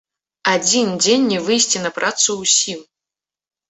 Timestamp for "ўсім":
2.43-2.85